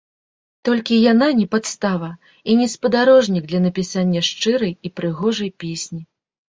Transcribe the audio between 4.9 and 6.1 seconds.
прыгожай песні.